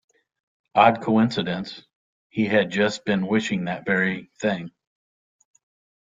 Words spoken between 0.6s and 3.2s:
Odd coincidence— he had just